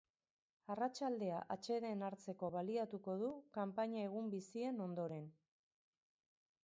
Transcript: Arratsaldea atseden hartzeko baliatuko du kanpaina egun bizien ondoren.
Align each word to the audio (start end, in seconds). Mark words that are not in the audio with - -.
Arratsaldea 0.75 1.41
atseden 1.55 2.01
hartzeko 2.07 2.49
baliatuko 2.55 3.15
du 3.21 3.29
kanpaina 3.59 4.01
egun 4.09 4.33
bizien 4.35 4.85
ondoren. 4.87 5.33